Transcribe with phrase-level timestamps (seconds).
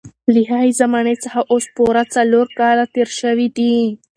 [0.33, 3.75] له هغې زمانې څخه اوس پوره څلور کاله تېر شوي دي.